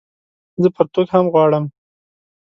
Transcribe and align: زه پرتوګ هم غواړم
زه 0.61 0.67
پرتوګ 0.75 1.07
هم 1.15 1.25
غواړم 1.33 1.65